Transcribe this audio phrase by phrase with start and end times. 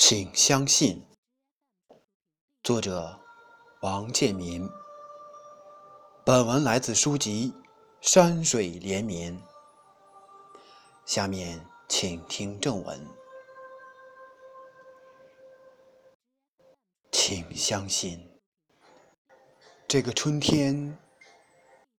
[0.00, 1.04] 请相信。
[2.62, 3.18] 作者：
[3.82, 4.70] 王建民。
[6.24, 7.52] 本文来自书籍
[8.00, 9.36] 《山水连绵》。
[11.04, 13.04] 下面请听正文。
[17.10, 18.40] 请相信，
[19.88, 20.96] 这个春天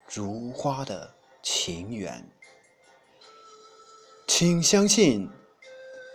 [0.07, 1.13] 如花的
[1.43, 2.31] 情缘。
[4.25, 5.29] 请相信，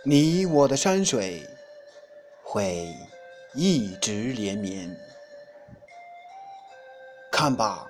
[0.03, 1.47] 你我的山水。
[2.55, 2.87] 会
[3.53, 4.89] 一直连绵。
[7.29, 7.85] 看吧，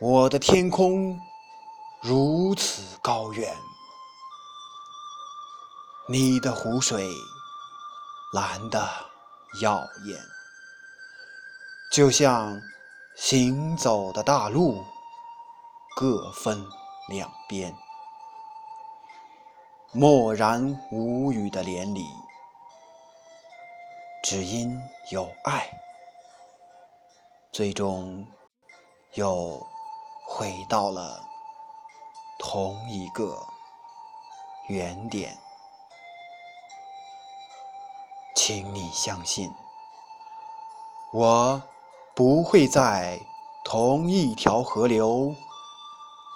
[0.00, 1.20] 我的天空
[2.00, 3.54] 如此高远，
[6.08, 7.06] 你的湖水
[8.32, 8.82] 蓝得
[9.60, 10.18] 耀眼，
[11.92, 12.58] 就像
[13.16, 14.82] 行走的大路，
[15.94, 16.66] 各分
[17.08, 17.76] 两边，
[19.92, 22.02] 默然无语的连理。
[24.28, 24.76] 只因
[25.12, 25.70] 有爱，
[27.52, 28.26] 最终
[29.14, 29.64] 又
[30.26, 31.24] 回到了
[32.36, 33.46] 同一个
[34.66, 35.38] 原点。
[38.34, 39.54] 请你相信，
[41.12, 41.62] 我
[42.12, 43.20] 不会在
[43.64, 45.36] 同一条河流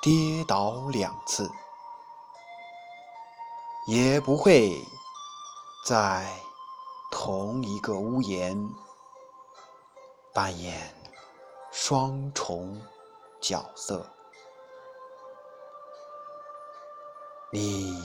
[0.01, 1.51] 跌倒两次，
[3.89, 4.81] 也不会
[5.85, 6.25] 在。
[7.11, 8.57] 同一个屋檐，
[10.33, 10.95] 扮演
[11.71, 12.81] 双重
[13.41, 14.07] 角色。
[17.53, 18.01] 你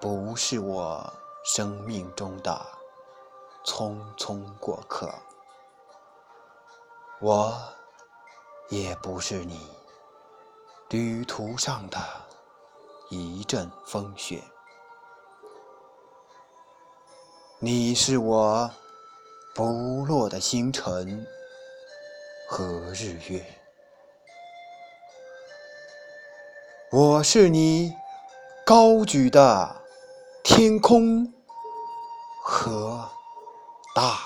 [0.00, 1.12] 不是我
[1.44, 2.66] 生命中的
[3.64, 5.12] 匆匆过客，
[7.20, 7.54] 我
[8.70, 9.70] 也不是你
[10.88, 11.98] 旅途上的
[13.10, 14.42] 一阵风雪。
[17.64, 18.70] 你是我
[19.54, 21.26] 不落的星辰
[22.46, 22.62] 和
[22.92, 23.42] 日月，
[26.92, 27.94] 我是你
[28.66, 29.76] 高举的
[30.42, 31.32] 天空
[32.42, 33.08] 和
[33.94, 34.23] 大